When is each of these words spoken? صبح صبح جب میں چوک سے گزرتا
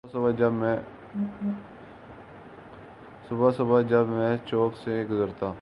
صبح 0.09 0.41
صبح 3.57 3.81
جب 3.81 4.07
میں 4.07 4.37
چوک 4.45 4.77
سے 4.77 5.03
گزرتا 5.09 5.49